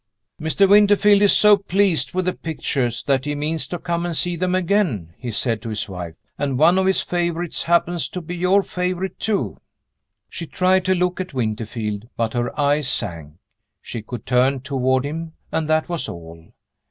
[0.41, 0.67] "Mr.
[0.67, 4.55] Winterfield is so pleased with the pictures, that he means to come and see them
[4.55, 6.15] again," he said to his wife.
[6.39, 9.57] "And one of his favorites happens to be your favorite, too."
[10.27, 13.33] She tried to look at Winterfield, but her eyes sank.
[13.79, 16.51] She could turn toward him, and that was all.